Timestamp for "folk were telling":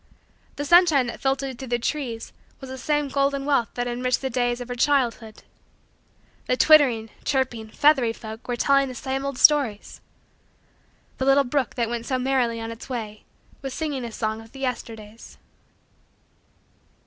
8.11-8.87